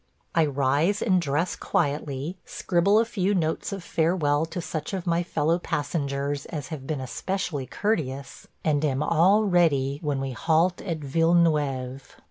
[0.33, 5.21] I rise and dress quietly, scribble a few notes of farewell to such of my
[5.21, 10.97] fellow passengers as have been especially courteous, and am all ready when we halt at
[11.03, 12.15] Villeneuve.